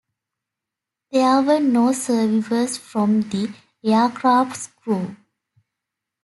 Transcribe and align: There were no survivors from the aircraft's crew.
There 1.11 1.43
were 1.43 1.59
no 1.59 1.91
survivors 1.93 2.75
from 2.75 3.21
the 3.29 3.53
aircraft's 3.83 4.65
crew. 4.65 5.15